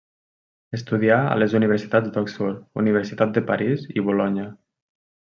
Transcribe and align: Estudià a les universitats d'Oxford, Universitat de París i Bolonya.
Estudià 0.75 1.17
a 1.33 1.35
les 1.41 1.51
universitats 1.59 2.13
d'Oxford, 2.15 2.63
Universitat 2.83 3.35
de 3.35 3.43
París 3.53 3.85
i 4.01 4.05
Bolonya. 4.09 4.47